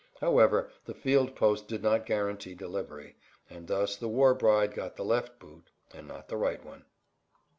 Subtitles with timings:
[0.19, 3.17] However, the field post did not guarantee delivery;
[3.51, 6.85] and thus the war bride got the left boot, and not the right one.